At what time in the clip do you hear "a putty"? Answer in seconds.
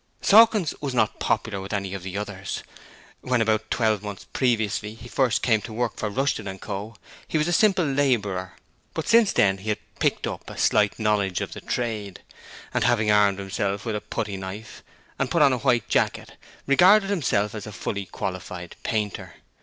13.95-14.37